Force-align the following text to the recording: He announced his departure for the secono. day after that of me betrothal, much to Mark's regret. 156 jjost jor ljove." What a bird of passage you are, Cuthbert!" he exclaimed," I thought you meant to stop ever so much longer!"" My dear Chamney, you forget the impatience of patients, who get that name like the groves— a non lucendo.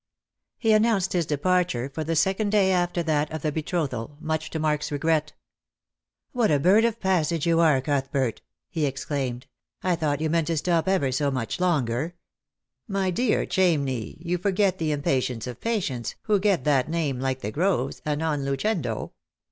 He 0.57 0.73
announced 0.73 1.13
his 1.13 1.27
departure 1.27 1.87
for 1.87 2.03
the 2.03 2.13
secono. 2.15 2.49
day 2.49 2.71
after 2.71 3.03
that 3.03 3.31
of 3.31 3.43
me 3.43 3.51
betrothal, 3.51 4.17
much 4.19 4.49
to 4.49 4.57
Mark's 4.57 4.91
regret. 4.91 5.33
156 6.31 6.31
jjost 6.31 6.31
jor 6.31 6.31
ljove." 6.31 6.31
What 6.31 6.49
a 6.49 6.59
bird 6.59 6.85
of 6.85 6.99
passage 6.99 7.45
you 7.45 7.59
are, 7.59 7.79
Cuthbert!" 7.81 8.41
he 8.71 8.87
exclaimed," 8.87 9.45
I 9.83 9.95
thought 9.95 10.19
you 10.19 10.31
meant 10.31 10.47
to 10.47 10.57
stop 10.57 10.87
ever 10.87 11.11
so 11.11 11.29
much 11.29 11.59
longer!"" 11.59 12.15
My 12.97 13.11
dear 13.11 13.45
Chamney, 13.45 14.17
you 14.19 14.39
forget 14.39 14.79
the 14.79 14.91
impatience 14.91 15.45
of 15.45 15.61
patients, 15.61 16.15
who 16.23 16.39
get 16.39 16.63
that 16.63 16.89
name 16.89 17.19
like 17.19 17.41
the 17.41 17.51
groves— 17.51 18.01
a 18.03 18.15
non 18.15 18.43
lucendo. 18.43 19.11